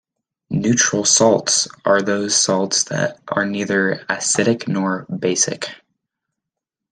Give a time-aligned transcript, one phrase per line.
[0.49, 5.67] "Neutral salts" are those salts that are neither acidic nor basic.